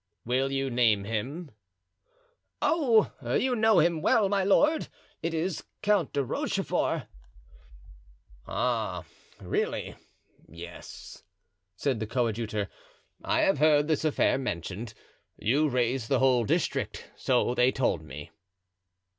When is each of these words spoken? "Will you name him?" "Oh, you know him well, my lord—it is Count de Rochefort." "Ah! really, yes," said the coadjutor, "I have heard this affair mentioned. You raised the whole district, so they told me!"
"Will 0.25 0.51
you 0.51 0.71
name 0.71 1.03
him?" 1.03 1.51
"Oh, 2.59 3.11
you 3.39 3.55
know 3.55 3.77
him 3.77 4.01
well, 4.01 4.29
my 4.29 4.43
lord—it 4.43 5.31
is 5.31 5.63
Count 5.83 6.11
de 6.11 6.23
Rochefort." 6.25 7.03
"Ah! 8.47 9.03
really, 9.39 9.95
yes," 10.47 11.21
said 11.75 11.99
the 11.99 12.07
coadjutor, 12.07 12.67
"I 13.23 13.41
have 13.41 13.59
heard 13.59 13.87
this 13.87 14.03
affair 14.03 14.39
mentioned. 14.39 14.95
You 15.37 15.69
raised 15.69 16.09
the 16.09 16.17
whole 16.17 16.45
district, 16.45 17.11
so 17.15 17.53
they 17.53 17.71
told 17.71 18.01
me!" 18.01 18.31